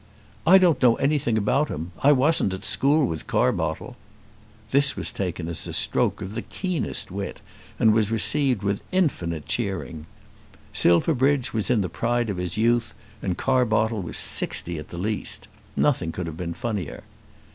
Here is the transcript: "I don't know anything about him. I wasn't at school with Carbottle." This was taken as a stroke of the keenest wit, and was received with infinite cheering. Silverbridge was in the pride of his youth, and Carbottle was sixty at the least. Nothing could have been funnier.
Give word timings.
"I 0.47 0.57
don't 0.57 0.81
know 0.81 0.95
anything 0.95 1.37
about 1.37 1.69
him. 1.69 1.91
I 2.01 2.11
wasn't 2.11 2.55
at 2.55 2.65
school 2.65 3.05
with 3.05 3.27
Carbottle." 3.27 3.95
This 4.71 4.95
was 4.95 5.11
taken 5.11 5.47
as 5.47 5.67
a 5.67 5.73
stroke 5.73 6.23
of 6.23 6.33
the 6.33 6.41
keenest 6.41 7.11
wit, 7.11 7.39
and 7.77 7.93
was 7.93 8.09
received 8.09 8.63
with 8.63 8.81
infinite 8.91 9.45
cheering. 9.45 10.07
Silverbridge 10.73 11.53
was 11.53 11.69
in 11.69 11.81
the 11.81 11.87
pride 11.87 12.31
of 12.31 12.37
his 12.37 12.57
youth, 12.57 12.95
and 13.21 13.37
Carbottle 13.37 14.01
was 14.01 14.17
sixty 14.17 14.79
at 14.79 14.87
the 14.89 14.97
least. 14.97 15.47
Nothing 15.77 16.11
could 16.11 16.25
have 16.25 16.35
been 16.37 16.55
funnier. 16.55 17.03